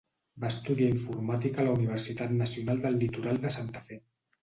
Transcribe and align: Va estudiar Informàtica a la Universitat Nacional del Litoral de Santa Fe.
Va 0.43 0.49
estudiar 0.53 0.87
Informàtica 0.93 1.63
a 1.65 1.67
la 1.69 1.77
Universitat 1.81 2.35
Nacional 2.43 2.85
del 2.89 3.01
Litoral 3.07 3.43
de 3.49 3.57
Santa 3.61 3.89
Fe. 3.91 4.05